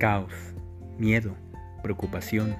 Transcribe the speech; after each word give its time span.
caos, 0.00 0.32
miedo, 0.98 1.36
preocupación, 1.82 2.56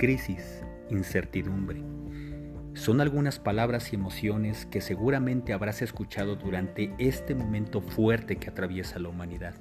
crisis, 0.00 0.64
incertidumbre. 0.90 1.80
Son 2.74 3.00
algunas 3.00 3.38
palabras 3.38 3.92
y 3.92 3.94
emociones 3.94 4.66
que 4.66 4.80
seguramente 4.80 5.52
habrás 5.52 5.80
escuchado 5.80 6.34
durante 6.34 6.92
este 6.98 7.36
momento 7.36 7.80
fuerte 7.80 8.34
que 8.38 8.50
atraviesa 8.50 8.98
la 8.98 9.10
humanidad. 9.10 9.54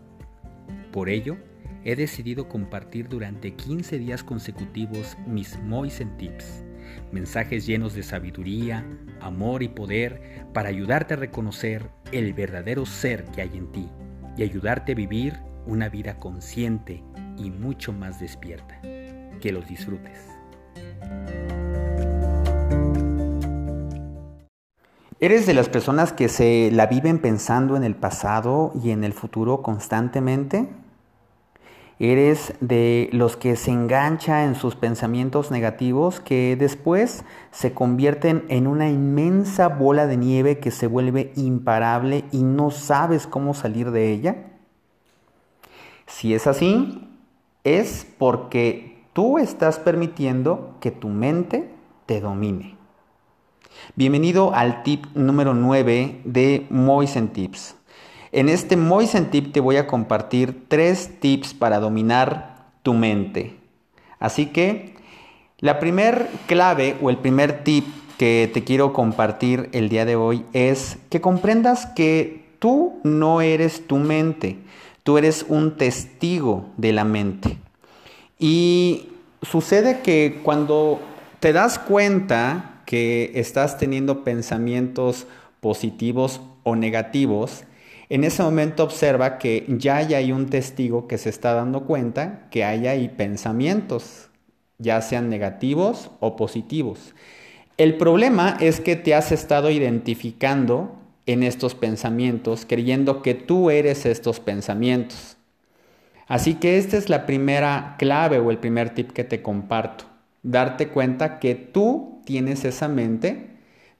Por 0.91 1.09
ello, 1.09 1.37
he 1.83 1.95
decidido 1.95 2.49
compartir 2.49 3.07
durante 3.07 3.53
15 3.53 3.99
días 3.99 4.23
consecutivos 4.23 5.15
mis 5.27 5.59
Moisen 5.59 6.17
Tips, 6.17 6.63
mensajes 7.11 7.67
llenos 7.67 7.93
de 7.93 8.01
sabiduría, 8.01 8.83
amor 9.21 9.61
y 9.61 9.67
poder 9.67 10.47
para 10.55 10.69
ayudarte 10.69 11.13
a 11.13 11.17
reconocer 11.17 11.87
el 12.11 12.33
verdadero 12.33 12.83
ser 12.87 13.25
que 13.25 13.43
hay 13.43 13.51
en 13.55 13.71
ti 13.71 13.87
y 14.37 14.41
ayudarte 14.41 14.93
a 14.93 14.95
vivir 14.95 15.35
una 15.67 15.89
vida 15.89 16.19
consciente 16.19 17.03
y 17.37 17.51
mucho 17.51 17.93
más 17.93 18.19
despierta. 18.19 18.79
Que 18.81 19.51
los 19.51 19.67
disfrutes. 19.67 20.27
¿Eres 25.19 25.45
de 25.45 25.53
las 25.53 25.69
personas 25.69 26.11
que 26.11 26.27
se 26.27 26.69
la 26.71 26.87
viven 26.87 27.19
pensando 27.19 27.77
en 27.77 27.83
el 27.83 27.95
pasado 27.95 28.73
y 28.83 28.91
en 28.91 29.03
el 29.03 29.13
futuro 29.13 29.61
constantemente? 29.61 30.67
¿Eres 31.99 32.53
de 32.59 33.09
los 33.13 33.37
que 33.37 33.55
se 33.55 33.71
engancha 33.71 34.43
en 34.43 34.55
sus 34.55 34.75
pensamientos 34.75 35.49
negativos 35.49 36.19
que 36.19 36.57
después 36.57 37.23
se 37.51 37.73
convierten 37.73 38.43
en 38.49 38.67
una 38.67 38.89
inmensa 38.89 39.69
bola 39.69 40.05
de 40.05 40.17
nieve 40.17 40.59
que 40.59 40.71
se 40.71 40.87
vuelve 40.87 41.31
imparable 41.37 42.25
y 42.33 42.43
no 42.43 42.69
sabes 42.69 43.27
cómo 43.27 43.53
salir 43.53 43.91
de 43.91 44.11
ella? 44.11 44.35
Si 46.07 46.35
es 46.35 46.45
así, 46.45 47.01
es 47.63 48.05
porque 48.19 48.97
tú 49.13 49.39
estás 49.39 49.79
permitiendo 49.79 50.75
que 50.79 50.91
tu 50.91 51.09
mente 51.09 51.67
te 52.05 52.21
domine. 52.21 52.75
Bienvenido 53.95 54.53
al 54.53 54.83
tip 54.83 55.05
número 55.15 55.55
9 55.55 56.21
de 56.23 56.67
Moisen 56.69 57.29
Tips. 57.29 57.75
En 58.31 58.49
este 58.49 58.77
Moisen 58.77 59.31
Tip 59.31 59.51
te 59.51 59.59
voy 59.59 59.77
a 59.77 59.87
compartir 59.87 60.65
tres 60.67 61.19
tips 61.19 61.53
para 61.53 61.79
dominar 61.79 62.67
tu 62.83 62.93
mente. 62.93 63.57
Así 64.19 64.47
que 64.47 64.95
la 65.59 65.79
primer 65.79 66.29
clave 66.45 66.97
o 67.01 67.09
el 67.09 67.17
primer 67.17 67.63
tip 67.63 67.85
que 68.17 68.49
te 68.53 68.63
quiero 68.63 68.93
compartir 68.93 69.69
el 69.73 69.89
día 69.89 70.05
de 70.05 70.15
hoy 70.15 70.45
es 70.53 70.97
que 71.09 71.19
comprendas 71.19 71.87
que 71.87 72.45
tú 72.59 72.99
no 73.03 73.41
eres 73.41 73.87
tu 73.87 73.97
mente, 73.97 74.57
tú 75.05 75.19
eres 75.19 75.45
un 75.47 75.77
testigo 75.77 76.65
de 76.77 76.91
la 76.91 77.05
mente. 77.05 77.59
Y 78.39 79.09
sucede 79.43 80.01
que 80.01 80.41
cuando 80.43 80.99
te 81.39 81.53
das 81.53 81.77
cuenta 81.77 82.81
que 82.87 83.31
estás 83.35 83.77
teniendo 83.77 84.23
pensamientos 84.23 85.27
positivos 85.61 86.41
o 86.63 86.75
negativos, 86.75 87.65
en 88.09 88.23
ese 88.23 88.41
momento 88.41 88.83
observa 88.83 89.37
que 89.37 89.65
ya 89.67 89.97
hay 89.97 90.31
un 90.31 90.47
testigo 90.47 91.07
que 91.07 91.19
se 91.19 91.29
está 91.29 91.53
dando 91.53 91.83
cuenta 91.83 92.47
que 92.49 92.63
hay 92.63 92.87
ahí 92.87 93.07
pensamientos, 93.07 94.29
ya 94.79 95.03
sean 95.03 95.29
negativos 95.29 96.09
o 96.19 96.35
positivos. 96.35 97.13
El 97.77 97.97
problema 97.97 98.57
es 98.59 98.79
que 98.79 98.95
te 98.95 99.13
has 99.13 99.31
estado 99.31 99.69
identificando 99.69 100.95
en 101.25 101.43
estos 101.43 101.75
pensamientos, 101.75 102.65
creyendo 102.67 103.21
que 103.21 103.33
tú 103.33 103.69
eres 103.69 104.05
estos 104.05 104.39
pensamientos. 104.39 105.37
Así 106.27 106.55
que 106.55 106.77
esta 106.77 106.97
es 106.97 107.09
la 107.09 107.25
primera 107.25 107.95
clave 107.99 108.39
o 108.39 108.51
el 108.51 108.57
primer 108.57 108.91
tip 108.91 109.11
que 109.11 109.23
te 109.23 109.41
comparto. 109.41 110.05
Darte 110.43 110.89
cuenta 110.89 111.39
que 111.39 111.55
tú 111.55 112.21
tienes 112.25 112.65
esa 112.65 112.87
mente, 112.87 113.55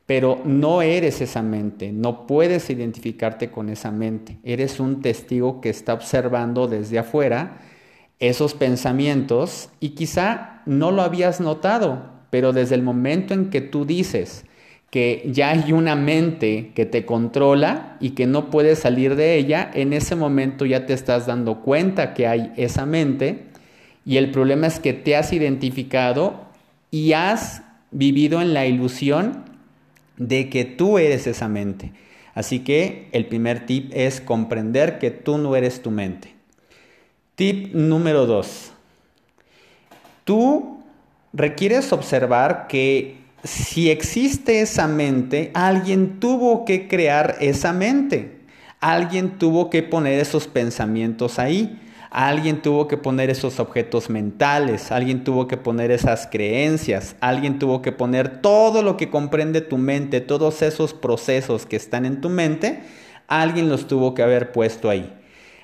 pero 0.06 0.41
no 0.46 0.81
eres 0.81 1.22
esa 1.22 1.41
mente, 1.41 1.91
no 1.91 2.28
puedes 2.28 2.69
identificarte 2.69 3.50
con 3.50 3.69
esa 3.69 3.92
mente. 3.92 4.38
Eres 4.44 4.80
un 4.80 5.02
testigo 5.02 5.62
que 5.62 5.69
está 5.69 5.94
observando 5.94 6.68
desde 6.68 7.00
afuera 7.00 7.57
esos 8.19 8.53
pensamientos 8.53 9.69
y 9.80 9.90
quizá 9.90 10.62
no 10.66 10.92
lo 10.92 11.02
habías 11.02 11.42
notado, 11.42 12.12
pero 12.30 12.53
desde 12.53 12.75
el 12.75 12.84
momento 12.84 13.34
en 13.34 13.50
que 13.50 13.62
tú 13.62 13.86
dices, 13.86 14.46
que 14.95 15.23
ya 15.25 15.50
hay 15.50 15.73
una 15.73 15.97
mente 15.97 16.72
que 16.73 16.85
te 16.85 17.06
controla 17.06 17.97
y 18.00 18.11
que 18.11 18.28
no 18.28 18.50
puedes 18.50 18.79
salir 18.79 19.17
de 19.17 19.35
ella, 19.35 19.69
en 19.73 19.91
ese 19.91 20.16
momento 20.16 20.66
ya 20.66 20.85
te 20.85 20.94
estás 20.94 21.28
dando 21.28 21.59
cuenta 21.63 22.13
que 22.13 22.28
hay 22.28 22.53
esa 22.56 22.85
mente 22.85 23.44
y 24.06 24.16
el 24.16 24.31
problema 24.31 24.67
es 24.67 24.79
que 24.79 24.94
te 24.94 25.17
has 25.17 25.33
identificado 25.33 26.45
y 26.91 27.11
has 27.11 27.61
vivido 27.91 28.41
en 28.41 28.53
la 28.53 28.67
ilusión 28.67 29.44
de 30.16 30.50
que 30.50 30.63
tú 30.63 30.97
eres 30.97 31.27
esa 31.27 31.50
mente. 31.50 31.91
Así 32.33 32.59
que 32.59 33.09
el 33.12 33.25
primer 33.25 33.66
tip 33.66 33.91
es 33.94 34.22
comprender 34.22 34.97
que 34.97 35.12
tú 35.12 35.38
no 35.38 35.57
eres 35.57 35.81
tu 35.81 35.91
mente. 35.91 36.35
Tip 37.35 37.75
número 37.75 38.25
dos. 38.25 38.72
Tú 40.23 40.81
requieres 41.33 41.91
observar 41.91 42.67
que 42.69 43.25
si 43.45 43.91
existe 43.91 44.61
esa 44.61 44.88
mente, 44.88 45.51
alguien 45.53 46.19
tuvo 46.19 46.66
que 46.66 46.88
crear 46.88 47.38
esa 47.39 47.73
mente. 47.73 48.39
Alguien 48.79 49.38
tuvo 49.38 49.69
que 49.69 49.83
poner 49.83 50.19
esos 50.19 50.47
pensamientos 50.47 51.39
ahí. 51.39 51.79
Alguien 52.09 52.61
tuvo 52.61 52.88
que 52.88 52.97
poner 52.97 53.29
esos 53.29 53.59
objetos 53.59 54.09
mentales, 54.09 54.89
alguien 54.89 55.25
tuvo 55.25 55.50
que 55.50 55.57
poner 55.57 55.91
esas 55.91 56.28
creencias, 56.28 57.17
alguien 57.19 57.59
tuvo 57.59 57.81
que 57.81 57.91
poner 57.91 58.41
todo 58.41 58.83
lo 58.83 58.95
que 58.95 59.09
comprende 59.09 59.59
tu 59.59 59.77
mente, 59.77 60.22
todos 60.22 60.62
esos 60.62 60.94
procesos 60.94 61.66
que 61.66 61.75
están 61.75 62.06
en 62.06 62.22
tu 62.22 62.29
mente, 62.29 62.79
alguien 63.27 63.67
los 63.67 63.88
tuvo 63.88 64.13
que 64.13 64.23
haber 64.23 64.53
puesto 64.53 64.89
ahí. 64.89 65.12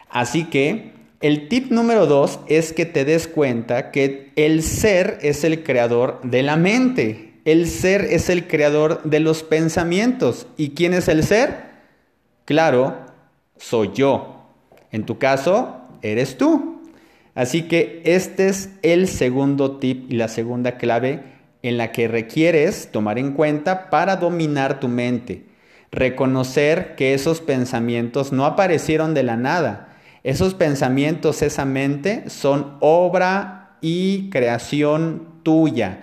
Así 0.09 0.43
que 0.43 0.91
el 1.21 1.47
tip 1.47 1.71
número 1.71 2.05
dos 2.05 2.41
es 2.47 2.73
que 2.73 2.85
te 2.85 3.05
des 3.05 3.29
cuenta 3.29 3.91
que 3.91 4.33
el 4.35 4.61
ser 4.61 5.19
es 5.21 5.45
el 5.45 5.63
creador 5.63 6.19
de 6.23 6.43
la 6.43 6.57
mente. 6.57 7.30
El 7.43 7.67
ser 7.67 8.01
es 8.01 8.29
el 8.29 8.47
creador 8.47 9.01
de 9.03 9.19
los 9.19 9.41
pensamientos. 9.41 10.45
¿Y 10.57 10.71
quién 10.71 10.93
es 10.93 11.07
el 11.07 11.23
ser? 11.23 11.71
Claro, 12.45 12.97
soy 13.57 13.91
yo. 13.93 14.45
En 14.91 15.05
tu 15.05 15.17
caso, 15.17 15.81
eres 16.03 16.37
tú. 16.37 16.83
Así 17.33 17.63
que 17.63 18.01
este 18.05 18.49
es 18.49 18.69
el 18.83 19.07
segundo 19.07 19.77
tip 19.77 20.11
y 20.11 20.15
la 20.15 20.27
segunda 20.27 20.77
clave 20.77 21.23
en 21.63 21.77
la 21.77 21.91
que 21.91 22.07
requieres 22.07 22.91
tomar 22.91 23.17
en 23.17 23.33
cuenta 23.33 23.89
para 23.89 24.17
dominar 24.17 24.79
tu 24.79 24.87
mente. 24.87 25.45
Reconocer 25.91 26.95
que 26.95 27.13
esos 27.15 27.41
pensamientos 27.41 28.31
no 28.31 28.45
aparecieron 28.45 29.13
de 29.13 29.23
la 29.23 29.37
nada. 29.37 29.97
Esos 30.23 30.53
pensamientos, 30.53 31.41
esa 31.41 31.65
mente, 31.65 32.29
son 32.29 32.77
obra 32.81 33.77
y 33.81 34.29
creación 34.29 35.27
tuya 35.41 36.01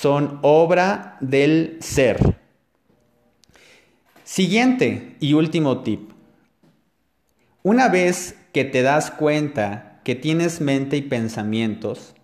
son 0.00 0.38
obra 0.42 1.16
del 1.20 1.76
ser. 1.80 2.36
Siguiente 4.24 5.16
y 5.20 5.34
último 5.34 5.82
tip. 5.82 6.10
Una 7.62 7.88
vez 7.88 8.36
que 8.52 8.64
te 8.64 8.82
das 8.82 9.10
cuenta 9.10 10.00
que 10.04 10.14
tienes 10.14 10.60
mente 10.60 10.96
y 10.96 11.02
pensamientos, 11.02 12.14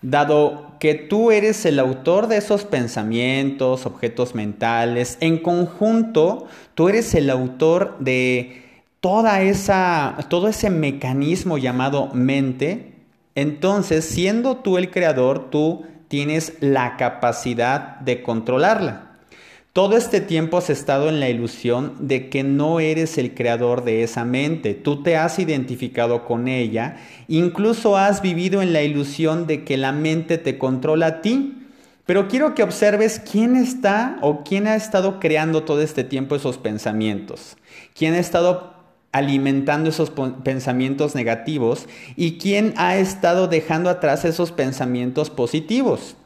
dado 0.00 0.76
que 0.80 0.94
tú 0.94 1.30
eres 1.30 1.64
el 1.66 1.78
autor 1.78 2.26
de 2.26 2.38
esos 2.38 2.64
pensamientos, 2.64 3.86
objetos 3.86 4.34
mentales, 4.34 5.18
en 5.20 5.38
conjunto, 5.38 6.46
tú 6.74 6.88
eres 6.88 7.14
el 7.14 7.30
autor 7.30 7.98
de 8.00 8.62
toda 9.00 9.42
esa, 9.42 10.16
todo 10.28 10.48
ese 10.48 10.70
mecanismo 10.70 11.58
llamado 11.58 12.08
mente, 12.14 12.92
entonces, 13.34 14.04
siendo 14.04 14.58
tú 14.58 14.76
el 14.76 14.90
creador, 14.90 15.50
tú 15.50 15.84
tienes 16.12 16.58
la 16.60 16.98
capacidad 16.98 17.96
de 18.00 18.22
controlarla. 18.22 19.12
Todo 19.72 19.96
este 19.96 20.20
tiempo 20.20 20.58
has 20.58 20.68
estado 20.68 21.08
en 21.08 21.20
la 21.20 21.30
ilusión 21.30 21.94
de 22.00 22.28
que 22.28 22.42
no 22.42 22.80
eres 22.80 23.16
el 23.16 23.32
creador 23.32 23.82
de 23.82 24.02
esa 24.02 24.26
mente, 24.26 24.74
tú 24.74 25.02
te 25.02 25.16
has 25.16 25.38
identificado 25.38 26.26
con 26.26 26.48
ella, 26.48 26.98
incluso 27.28 27.96
has 27.96 28.20
vivido 28.20 28.60
en 28.60 28.74
la 28.74 28.82
ilusión 28.82 29.46
de 29.46 29.64
que 29.64 29.78
la 29.78 29.92
mente 29.92 30.36
te 30.36 30.58
controla 30.58 31.06
a 31.06 31.22
ti. 31.22 31.66
Pero 32.04 32.28
quiero 32.28 32.54
que 32.54 32.62
observes 32.62 33.18
quién 33.18 33.56
está 33.56 34.18
o 34.20 34.44
quién 34.44 34.66
ha 34.66 34.74
estado 34.74 35.18
creando 35.18 35.62
todo 35.62 35.80
este 35.80 36.04
tiempo 36.04 36.36
esos 36.36 36.58
pensamientos, 36.58 37.56
quién 37.94 38.12
ha 38.12 38.18
estado 38.18 38.81
alimentando 39.12 39.90
esos 39.90 40.10
pensamientos 40.42 41.14
negativos 41.14 41.86
y 42.16 42.38
quién 42.38 42.74
ha 42.76 42.96
estado 42.96 43.46
dejando 43.46 43.90
atrás 43.90 44.24
esos 44.24 44.52
pensamientos 44.52 45.30
positivos. 45.30 46.16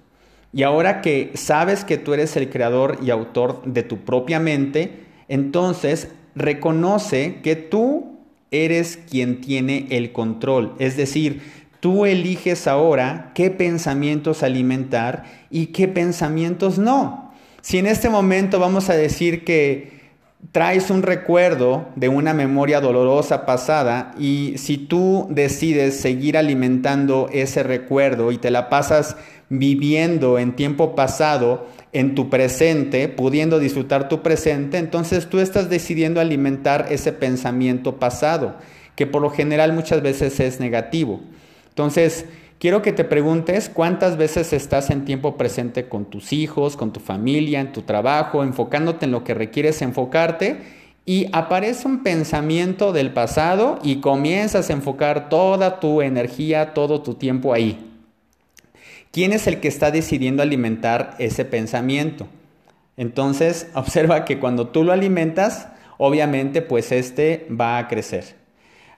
Y 0.52 0.62
ahora 0.62 1.02
que 1.02 1.32
sabes 1.34 1.84
que 1.84 1.98
tú 1.98 2.14
eres 2.14 2.36
el 2.36 2.48
creador 2.48 2.98
y 3.02 3.10
autor 3.10 3.62
de 3.64 3.82
tu 3.82 3.98
propia 3.98 4.40
mente, 4.40 5.04
entonces 5.28 6.08
reconoce 6.34 7.40
que 7.42 7.56
tú 7.56 8.16
eres 8.50 8.96
quien 9.10 9.40
tiene 9.40 9.86
el 9.90 10.12
control. 10.12 10.74
Es 10.78 10.96
decir, 10.96 11.42
Tú 11.80 12.06
eliges 12.06 12.66
ahora 12.66 13.32
qué 13.34 13.50
pensamientos 13.50 14.42
alimentar 14.42 15.24
y 15.50 15.66
qué 15.66 15.88
pensamientos 15.88 16.78
no. 16.78 17.32
Si 17.60 17.78
en 17.78 17.86
este 17.86 18.08
momento 18.08 18.58
vamos 18.58 18.88
a 18.88 18.94
decir 18.94 19.44
que 19.44 20.06
traes 20.52 20.90
un 20.90 21.02
recuerdo 21.02 21.88
de 21.96 22.08
una 22.08 22.34
memoria 22.34 22.80
dolorosa 22.80 23.46
pasada 23.46 24.14
y 24.18 24.54
si 24.58 24.78
tú 24.78 25.26
decides 25.30 25.98
seguir 26.00 26.36
alimentando 26.36 27.28
ese 27.32 27.62
recuerdo 27.62 28.32
y 28.32 28.38
te 28.38 28.50
la 28.50 28.68
pasas 28.68 29.16
viviendo 29.48 30.38
en 30.38 30.56
tiempo 30.56 30.94
pasado, 30.94 31.66
en 31.92 32.14
tu 32.14 32.28
presente, 32.28 33.08
pudiendo 33.08 33.58
disfrutar 33.58 34.08
tu 34.08 34.22
presente, 34.22 34.78
entonces 34.78 35.28
tú 35.28 35.38
estás 35.38 35.70
decidiendo 35.70 36.20
alimentar 36.20 36.86
ese 36.90 37.12
pensamiento 37.12 37.98
pasado, 37.98 38.56
que 38.94 39.06
por 39.06 39.22
lo 39.22 39.30
general 39.30 39.72
muchas 39.72 40.02
veces 40.02 40.38
es 40.40 40.60
negativo. 40.60 41.20
Entonces, 41.70 42.26
quiero 42.58 42.82
que 42.82 42.93
te 42.93 43.05
preguntes 43.05 43.69
cuántas 43.69 44.17
veces 44.17 44.53
estás 44.53 44.91
en 44.91 45.05
tiempo 45.05 45.37
presente 45.37 45.88
con 45.88 46.06
tus 46.06 46.32
hijos, 46.32 46.76
con 46.76 46.93
tu 46.93 47.00
familia, 47.00 47.61
en 47.61 47.73
tu 47.73 47.82
trabajo, 47.82 48.43
enfocándote 48.43 49.06
en 49.06 49.12
lo 49.12 49.25
que 49.25 49.35
requieres 49.35 49.82
enfocarte 49.82 50.58
y 51.08 51.29
aparece 51.32 51.87
un 51.87 52.03
pensamiento 52.03 52.93
del 52.93 53.12
pasado 53.12 53.79
y 53.82 54.00
comienzas 54.00 54.69
a 54.69 54.73
enfocar 54.73 55.29
toda 55.29 55.79
tu 55.79 56.03
energía, 56.03 56.75
todo 56.75 57.00
tu 57.00 57.14
tiempo 57.14 57.55
ahí. 57.55 57.79
¿Quién 59.12 59.32
es 59.32 59.47
el 59.47 59.61
que 59.61 59.69
está 59.69 59.93
decidiendo 59.93 60.43
alimentar 60.43 61.14
ese 61.19 61.44
pensamiento? 61.44 62.26
Entonces, 62.97 63.69
observa 63.75 64.25
que 64.25 64.41
cuando 64.41 64.69
tú 64.69 64.82
lo 64.82 64.93
alimentas, 64.93 65.69
obviamente 65.97 66.61
pues 66.61 66.91
este 66.91 67.47
va 67.49 67.79
a 67.79 67.87
crecer. 67.87 68.35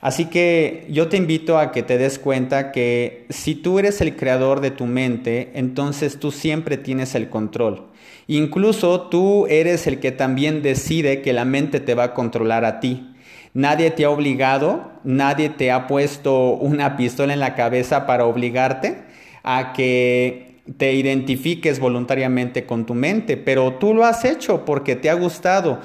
Así 0.00 0.26
que 0.26 0.86
yo 0.88 1.08
te 1.08 1.16
invito 1.16 1.58
a 1.58 1.72
que 1.72 1.82
te 1.82 1.98
des 1.98 2.20
cuenta 2.20 2.70
que 2.70 3.26
si 3.30 3.56
tú 3.56 3.80
eres 3.80 4.00
el 4.00 4.14
creador 4.14 4.60
de 4.60 4.70
tu 4.70 4.86
mente, 4.86 5.50
entonces 5.54 6.20
tú 6.20 6.30
siempre 6.30 6.76
tienes 6.76 7.16
el 7.16 7.28
control. 7.28 7.88
Incluso 8.28 9.08
tú 9.08 9.46
eres 9.48 9.86
el 9.88 9.98
que 9.98 10.12
también 10.12 10.62
decide 10.62 11.20
que 11.20 11.32
la 11.32 11.44
mente 11.44 11.80
te 11.80 11.94
va 11.94 12.04
a 12.04 12.14
controlar 12.14 12.64
a 12.64 12.78
ti. 12.78 13.12
Nadie 13.54 13.90
te 13.90 14.04
ha 14.04 14.10
obligado, 14.10 14.92
nadie 15.02 15.48
te 15.48 15.72
ha 15.72 15.88
puesto 15.88 16.50
una 16.50 16.96
pistola 16.96 17.32
en 17.32 17.40
la 17.40 17.56
cabeza 17.56 18.06
para 18.06 18.26
obligarte 18.26 18.98
a 19.42 19.72
que 19.72 20.60
te 20.76 20.92
identifiques 20.92 21.80
voluntariamente 21.80 22.66
con 22.66 22.84
tu 22.84 22.94
mente, 22.94 23.36
pero 23.36 23.74
tú 23.74 23.94
lo 23.94 24.04
has 24.04 24.24
hecho 24.24 24.64
porque 24.64 24.94
te 24.94 25.08
ha 25.08 25.14
gustado, 25.14 25.80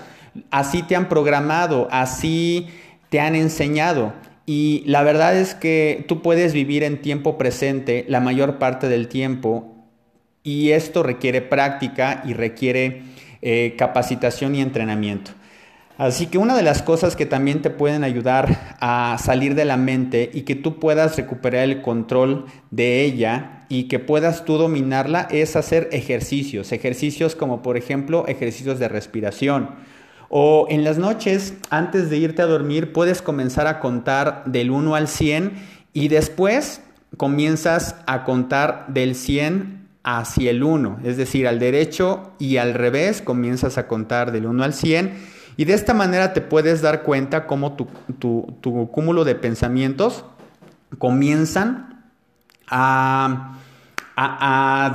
así 0.51 0.83
te 0.83 0.95
han 0.95 1.07
programado, 1.07 1.87
así 1.89 2.67
te 3.13 3.19
han 3.19 3.35
enseñado. 3.35 4.11
Y 4.47 4.81
la 4.87 5.03
verdad 5.03 5.37
es 5.37 5.53
que 5.53 6.03
tú 6.07 6.23
puedes 6.23 6.51
vivir 6.51 6.81
en 6.81 6.99
tiempo 6.99 7.37
presente 7.37 8.05
la 8.09 8.19
mayor 8.19 8.57
parte 8.57 8.89
del 8.89 9.07
tiempo 9.07 9.85
y 10.41 10.71
esto 10.71 11.03
requiere 11.03 11.41
práctica 11.41 12.23
y 12.25 12.33
requiere 12.33 13.03
eh, 13.43 13.75
capacitación 13.77 14.55
y 14.55 14.61
entrenamiento. 14.61 15.29
Así 15.99 16.25
que 16.25 16.39
una 16.39 16.57
de 16.57 16.63
las 16.63 16.81
cosas 16.81 17.15
que 17.15 17.27
también 17.27 17.61
te 17.61 17.69
pueden 17.69 18.03
ayudar 18.03 18.75
a 18.79 19.15
salir 19.23 19.53
de 19.53 19.65
la 19.65 19.77
mente 19.77 20.31
y 20.33 20.41
que 20.41 20.55
tú 20.55 20.79
puedas 20.79 21.15
recuperar 21.15 21.65
el 21.65 21.83
control 21.83 22.47
de 22.71 23.03
ella 23.03 23.67
y 23.69 23.83
que 23.89 23.99
puedas 23.99 24.43
tú 24.43 24.57
dominarla 24.57 25.27
es 25.29 25.55
hacer 25.55 25.87
ejercicios. 25.91 26.71
Ejercicios 26.71 27.35
como 27.35 27.61
por 27.61 27.77
ejemplo 27.77 28.25
ejercicios 28.27 28.79
de 28.79 28.87
respiración 28.87 29.93
o 30.35 30.65
en 30.67 30.83
las 30.83 30.97
noches, 30.97 31.53
antes 31.69 32.09
de 32.09 32.17
irte 32.17 32.41
a 32.41 32.47
dormir, 32.47 32.91
puedes 32.91 33.21
comenzar 33.21 33.67
a 33.67 33.79
contar 33.79 34.41
del 34.47 34.71
1 34.71 34.95
al 34.95 35.07
100 35.07 35.53
y 35.93 36.07
después 36.07 36.81
comienzas 37.17 37.97
a 38.07 38.23
contar 38.23 38.87
del 38.87 39.13
100 39.13 39.87
hacia 40.03 40.49
el 40.49 40.63
1, 40.63 41.01
es 41.03 41.17
decir, 41.17 41.47
al 41.47 41.59
derecho 41.59 42.31
y 42.39 42.57
al 42.57 42.73
revés, 42.73 43.21
comienzas 43.21 43.77
a 43.77 43.85
contar 43.85 44.31
del 44.31 44.47
1 44.47 44.63
al 44.63 44.73
100 44.73 45.13
y 45.55 45.65
de 45.65 45.73
esta 45.75 45.93
manera 45.93 46.33
te 46.33 46.41
puedes 46.41 46.81
dar 46.81 47.03
cuenta 47.03 47.45
cómo 47.45 47.73
tu, 47.73 47.87
cúmulo 48.91 49.25
de 49.25 49.35
pensamientos 49.35 50.25
comienzan 50.97 52.09
a, 52.67 53.59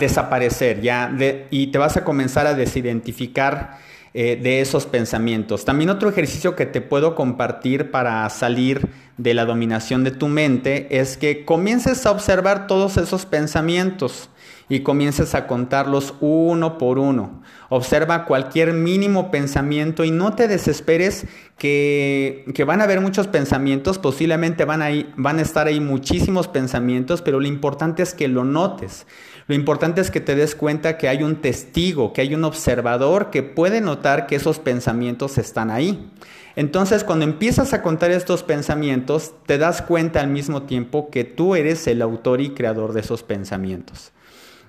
desaparecer 0.00 0.80
ya 0.80 1.16
y 1.50 1.68
te 1.68 1.78
vas 1.78 1.96
a 1.96 2.02
comenzar 2.02 2.48
a 2.48 2.54
desidentificar 2.54 3.78
eh, 4.14 4.38
de 4.42 4.60
esos 4.60 4.86
pensamientos. 4.86 5.64
También 5.64 5.90
otro 5.90 6.08
ejercicio 6.08 6.56
que 6.56 6.66
te 6.66 6.80
puedo 6.80 7.14
compartir 7.14 7.90
para 7.90 8.28
salir 8.30 8.88
de 9.18 9.34
la 9.34 9.44
dominación 9.44 10.04
de 10.04 10.12
tu 10.12 10.28
mente 10.28 10.98
es 10.98 11.16
que 11.16 11.44
comiences 11.44 12.06
a 12.06 12.10
observar 12.10 12.66
todos 12.66 12.96
esos 12.96 13.26
pensamientos 13.26 14.30
y 14.68 14.80
comiences 14.80 15.34
a 15.34 15.46
contarlos 15.46 16.14
uno 16.20 16.78
por 16.78 16.98
uno. 16.98 17.42
Observa 17.70 18.24
cualquier 18.26 18.72
mínimo 18.74 19.30
pensamiento 19.30 20.04
y 20.04 20.10
no 20.10 20.34
te 20.34 20.46
desesperes 20.46 21.26
que, 21.56 22.44
que 22.54 22.64
van 22.64 22.80
a 22.80 22.84
haber 22.84 23.00
muchos 23.00 23.26
pensamientos, 23.26 23.98
posiblemente 23.98 24.64
van 24.64 24.82
a, 24.82 24.88
van 25.16 25.38
a 25.38 25.42
estar 25.42 25.66
ahí 25.66 25.80
muchísimos 25.80 26.48
pensamientos, 26.48 27.22
pero 27.22 27.40
lo 27.40 27.46
importante 27.46 28.02
es 28.02 28.14
que 28.14 28.28
lo 28.28 28.44
notes. 28.44 29.06
Lo 29.48 29.54
importante 29.54 30.02
es 30.02 30.10
que 30.10 30.20
te 30.20 30.36
des 30.36 30.54
cuenta 30.54 30.98
que 30.98 31.08
hay 31.08 31.22
un 31.22 31.36
testigo, 31.36 32.12
que 32.12 32.20
hay 32.20 32.34
un 32.34 32.44
observador 32.44 33.30
que 33.30 33.42
puede 33.42 33.80
notar 33.80 34.26
que 34.26 34.36
esos 34.36 34.58
pensamientos 34.58 35.38
están 35.38 35.70
ahí. 35.70 36.10
Entonces, 36.54 37.02
cuando 37.02 37.24
empiezas 37.24 37.72
a 37.72 37.80
contar 37.80 38.10
estos 38.10 38.42
pensamientos, 38.42 39.32
te 39.46 39.56
das 39.56 39.80
cuenta 39.80 40.20
al 40.20 40.28
mismo 40.28 40.64
tiempo 40.64 41.08
que 41.08 41.24
tú 41.24 41.54
eres 41.54 41.86
el 41.86 42.02
autor 42.02 42.42
y 42.42 42.50
creador 42.50 42.92
de 42.92 43.00
esos 43.00 43.22
pensamientos. 43.22 44.12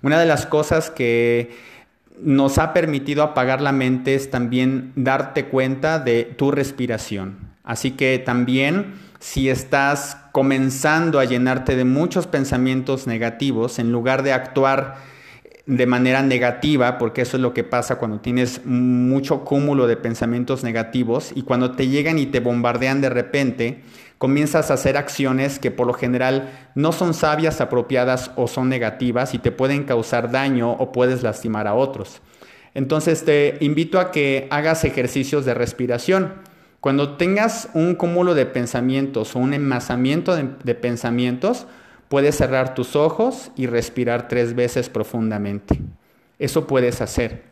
Una 0.02 0.18
de 0.18 0.26
las 0.26 0.46
cosas 0.46 0.90
que 0.90 1.52
nos 2.22 2.58
ha 2.58 2.72
permitido 2.72 3.24
apagar 3.24 3.60
la 3.60 3.74
mente 3.74 4.16
es 4.16 4.30
también 4.30 4.94
darte 4.96 5.48
cuenta 5.48 6.00
de 6.00 6.24
tu 6.24 6.52
respiración. 6.52 7.50
Así 7.66 7.92
que 7.92 8.18
también 8.18 8.94
si 9.20 9.50
estás 9.50 10.16
comenzando 10.39 11.19
a 11.19 11.25
llenarte 11.25 11.75
de 11.75 11.83
muchos 11.83 12.25
pensamientos 12.25 13.07
negativos, 13.07 13.77
en 13.77 13.91
lugar 13.91 14.24
de 14.24 14.31
actuar 14.31 14.95
de 15.65 15.86
manera 15.86 16.24
negativa, 16.24 16.97
porque 16.97 17.24
eso 17.24 17.36
es 17.36 17.44
lo 17.44 17.53
que 17.53 17.65
pasa 17.65 17.97
cuando 17.97 18.21
tienes 18.21 18.65
mucho 18.65 19.44
cúmulo 19.44 19.86
de 19.86 19.97
pensamientos 19.97 20.63
negativos 20.63 21.33
y 21.36 21.41
cuando 21.41 21.71
te 21.71 21.89
llegan 21.89 22.18
y 22.19 22.25
te 22.25 22.39
bombardean 22.39 23.01
de 23.01 23.09
repente, 23.09 23.83
comienzas 24.18 24.72
a 24.72 24.75
hacer 24.75 24.96
acciones 24.96 25.60
que 25.60 25.72
por 25.72 25.86
lo 25.86 25.93
general 25.93 26.69
no 26.74 26.93
son 26.93 27.13
sabias, 27.13 27.60
apropiadas 27.60 28.31
o 28.38 28.48
son 28.48 28.69
negativas 28.69 29.34
y 29.34 29.39
te 29.39 29.51
pueden 29.51 29.84
causar 29.84 30.31
daño 30.31 30.72
o 30.72 30.93
puedes 30.93 31.22
lastimar 31.22 31.67
a 31.67 31.74
otros. 31.74 32.22
Entonces 32.74 33.25
te 33.25 33.58
invito 33.60 34.00
a 34.00 34.12
que 34.12 34.48
hagas 34.51 34.86
ejercicios 34.86 35.43
de 35.43 35.53
respiración. 35.53 36.31
Cuando 36.79 37.17
tengas 37.17 37.69
un 37.74 37.95
cúmulo 37.95 38.36
de 38.36 38.45
pensamientos 38.45 39.36
o 39.36 39.39
un 39.39 39.53
enmasamiento 39.53 40.36
de, 40.36 40.75
pensamientos, 40.75 41.67
puedes 42.07 42.36
cerrar 42.36 42.74
tus 42.74 42.95
ojos 42.95 43.51
y 43.57 43.67
respirar 43.67 44.29
tres 44.29 44.55
veces 44.55 44.88
profundamente. 44.88 45.81
Eso 46.39 46.67
puedes 46.67 47.01
hacer. 47.01 47.50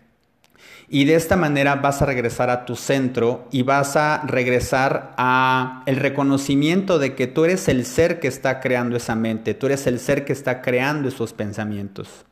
Y 0.89 1.03
de 1.03 1.15
esta 1.15 1.35
manera 1.35 1.75
vas 1.75 2.01
a 2.01 2.05
regresar 2.05 2.49
a 2.49 2.63
tu 2.63 2.77
centro 2.77 3.49
y 3.51 3.63
vas 3.63 3.97
a 3.97 4.23
regresar 4.25 5.13
a 5.17 5.83
el 5.85 5.97
reconocimiento 5.97 6.97
de 6.97 7.13
que 7.13 7.27
tú 7.27 7.43
eres 7.43 7.67
el 7.67 7.85
ser 7.85 8.21
que 8.21 8.29
está 8.29 8.61
creando 8.61 8.95
esa 8.95 9.13
mente, 9.13 9.53
tú 9.53 9.65
eres 9.65 9.85
el 9.87 9.99
ser 9.99 10.23
que 10.23 10.31
está 10.31 10.61
creando 10.61 11.09
esos 11.09 11.33
pensamientos. 11.33 12.25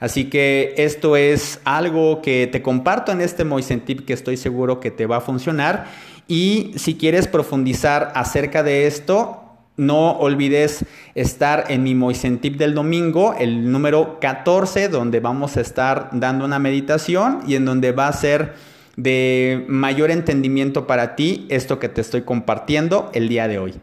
Así 0.00 0.28
que 0.28 0.74
esto 0.76 1.16
es 1.16 1.60
algo 1.64 2.20
que 2.20 2.48
te 2.48 2.62
comparto 2.62 3.12
en 3.12 3.20
este 3.20 3.44
Moisentip 3.44 4.04
que 4.04 4.12
estoy 4.12 4.36
seguro 4.36 4.80
que 4.80 4.90
te 4.90 5.06
va 5.06 5.18
a 5.18 5.20
funcionar 5.20 5.86
y 6.28 6.72
si 6.76 6.94
quieres 6.94 7.28
profundizar 7.28 8.12
acerca 8.14 8.62
de 8.62 8.86
esto, 8.86 9.40
no 9.76 10.12
olvides 10.18 10.84
estar 11.14 11.66
en 11.68 11.82
mi 11.82 11.94
Moisentip 11.94 12.56
del 12.56 12.74
domingo, 12.74 13.34
el 13.38 13.70
número 13.72 14.18
14, 14.20 14.88
donde 14.88 15.20
vamos 15.20 15.56
a 15.56 15.60
estar 15.60 16.10
dando 16.12 16.44
una 16.44 16.58
meditación 16.58 17.40
y 17.46 17.56
en 17.56 17.64
donde 17.64 17.92
va 17.92 18.08
a 18.08 18.12
ser 18.12 18.54
de 18.96 19.64
mayor 19.68 20.10
entendimiento 20.12 20.86
para 20.86 21.16
ti 21.16 21.46
esto 21.48 21.80
que 21.80 21.88
te 21.88 22.00
estoy 22.00 22.22
compartiendo 22.22 23.10
el 23.12 23.28
día 23.28 23.48
de 23.48 23.58
hoy. 23.58 23.74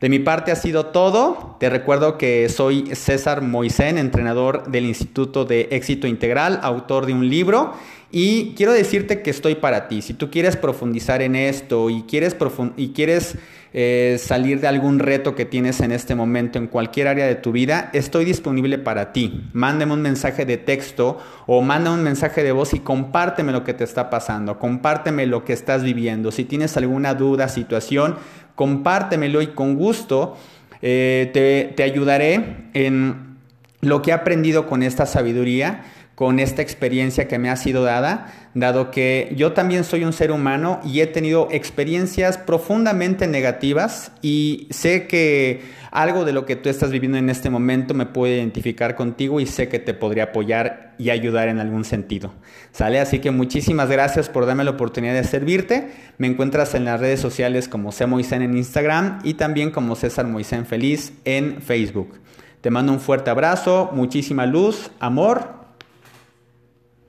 De 0.00 0.08
mi 0.08 0.20
parte 0.20 0.52
ha 0.52 0.56
sido 0.56 0.86
todo. 0.86 1.56
Te 1.58 1.70
recuerdo 1.70 2.18
que 2.18 2.48
soy 2.48 2.94
César 2.94 3.42
Moisén, 3.42 3.98
entrenador 3.98 4.70
del 4.70 4.86
Instituto 4.86 5.44
de 5.44 5.68
Éxito 5.72 6.06
Integral, 6.06 6.60
autor 6.62 7.06
de 7.06 7.14
un 7.14 7.28
libro 7.28 7.74
y 8.10 8.54
quiero 8.54 8.72
decirte 8.72 9.20
que 9.20 9.30
estoy 9.30 9.56
para 9.56 9.86
ti. 9.86 10.00
Si 10.00 10.14
tú 10.14 10.30
quieres 10.30 10.56
profundizar 10.56 11.20
en 11.20 11.36
esto 11.36 11.90
y 11.90 12.02
quieres, 12.02 12.34
y 12.76 12.88
quieres 12.90 13.36
eh, 13.74 14.16
salir 14.18 14.60
de 14.60 14.66
algún 14.66 14.98
reto 14.98 15.34
que 15.34 15.44
tienes 15.44 15.80
en 15.80 15.92
este 15.92 16.14
momento 16.14 16.58
en 16.58 16.68
cualquier 16.68 17.08
área 17.08 17.26
de 17.26 17.34
tu 17.34 17.52
vida, 17.52 17.90
estoy 17.92 18.24
disponible 18.24 18.78
para 18.78 19.12
ti. 19.12 19.44
Mándame 19.52 19.92
un 19.92 20.00
mensaje 20.00 20.46
de 20.46 20.56
texto 20.56 21.18
o 21.46 21.60
manda 21.60 21.90
un 21.90 22.02
mensaje 22.02 22.42
de 22.42 22.52
voz 22.52 22.72
y 22.72 22.78
compárteme 22.78 23.52
lo 23.52 23.62
que 23.62 23.74
te 23.74 23.84
está 23.84 24.08
pasando, 24.08 24.58
compárteme 24.58 25.26
lo 25.26 25.44
que 25.44 25.52
estás 25.52 25.82
viviendo. 25.82 26.32
Si 26.32 26.44
tienes 26.44 26.78
alguna 26.78 27.12
duda, 27.12 27.48
situación, 27.48 28.16
compártemelo 28.54 29.42
y 29.42 29.48
con 29.48 29.74
gusto 29.74 30.38
eh, 30.80 31.30
te, 31.34 31.74
te 31.76 31.82
ayudaré 31.82 32.70
en 32.72 33.36
lo 33.82 34.00
que 34.00 34.12
he 34.12 34.14
aprendido 34.14 34.66
con 34.66 34.82
esta 34.82 35.04
sabiduría 35.04 35.84
con 36.18 36.40
esta 36.40 36.62
experiencia 36.62 37.28
que 37.28 37.38
me 37.38 37.48
ha 37.48 37.54
sido 37.54 37.84
dada, 37.84 38.34
dado 38.52 38.90
que 38.90 39.32
yo 39.36 39.52
también 39.52 39.84
soy 39.84 40.02
un 40.02 40.12
ser 40.12 40.32
humano 40.32 40.80
y 40.84 40.98
he 40.98 41.06
tenido 41.06 41.46
experiencias 41.52 42.38
profundamente 42.38 43.28
negativas 43.28 44.10
y 44.20 44.66
sé 44.70 45.06
que 45.06 45.60
algo 45.92 46.24
de 46.24 46.32
lo 46.32 46.44
que 46.44 46.56
tú 46.56 46.70
estás 46.70 46.90
viviendo 46.90 47.18
en 47.18 47.30
este 47.30 47.50
momento 47.50 47.94
me 47.94 48.04
puede 48.04 48.38
identificar 48.38 48.96
contigo 48.96 49.38
y 49.38 49.46
sé 49.46 49.68
que 49.68 49.78
te 49.78 49.94
podría 49.94 50.24
apoyar 50.24 50.96
y 50.98 51.10
ayudar 51.10 51.46
en 51.46 51.60
algún 51.60 51.84
sentido. 51.84 52.34
¿Sale? 52.72 52.98
Así 52.98 53.20
que 53.20 53.30
muchísimas 53.30 53.88
gracias 53.88 54.28
por 54.28 54.44
darme 54.44 54.64
la 54.64 54.72
oportunidad 54.72 55.14
de 55.14 55.22
servirte. 55.22 55.92
Me 56.18 56.26
encuentras 56.26 56.74
en 56.74 56.84
las 56.84 56.98
redes 56.98 57.20
sociales 57.20 57.68
como 57.68 57.92
C. 57.92 58.06
En 58.32 58.56
Instagram 58.56 59.20
y 59.22 59.34
también 59.34 59.70
como 59.70 59.94
César 59.94 60.26
Moisén 60.26 60.66
Feliz 60.66 61.12
en 61.24 61.62
Facebook. 61.62 62.18
Te 62.60 62.70
mando 62.70 62.92
un 62.92 62.98
fuerte 62.98 63.30
abrazo, 63.30 63.90
muchísima 63.92 64.46
luz, 64.46 64.90
amor 64.98 65.57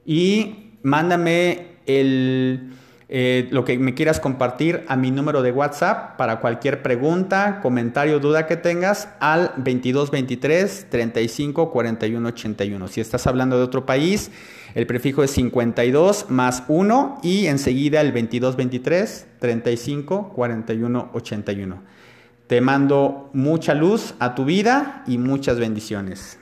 y 0.09 0.71
mándame 0.81 1.67
el, 1.85 2.71
eh, 3.09 3.47
lo 3.51 3.63
que 3.63 3.77
me 3.77 3.93
quieras 3.93 4.19
compartir 4.19 4.83
a 4.87 4.95
mi 4.95 5.11
número 5.11 5.43
de 5.43 5.51
WhatsApp 5.51 6.17
para 6.17 6.39
cualquier 6.39 6.81
pregunta, 6.81 7.59
comentario, 7.61 8.19
duda 8.19 8.47
que 8.47 8.57
tengas 8.57 9.09
al 9.19 9.51
2223 9.57 10.87
35 10.89 11.69
41 11.69 12.27
81. 12.27 12.87
Si 12.87 13.01
estás 13.01 13.27
hablando 13.27 13.55
de 13.55 13.63
otro 13.63 13.85
país, 13.85 14.31
el 14.73 14.87
prefijo 14.87 15.23
es 15.23 15.29
52 15.29 16.31
más 16.31 16.63
1 16.67 17.19
y 17.21 17.45
enseguida 17.45 18.01
el 18.01 18.07
2223 18.07 19.27
35 19.37 20.29
41 20.29 21.11
81. 21.13 21.83
Te 22.47 22.61
mando 22.61 23.29
mucha 23.33 23.75
luz 23.75 24.15
a 24.17 24.33
tu 24.33 24.45
vida 24.45 25.03
y 25.05 25.19
muchas 25.19 25.59
bendiciones. 25.59 26.39